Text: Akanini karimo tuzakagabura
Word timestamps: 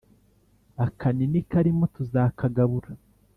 Akanini 0.85 1.39
karimo 1.51 1.85
tuzakagabura 1.95 2.91